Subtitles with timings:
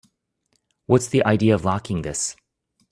[0.87, 2.35] What's the idea of locking this?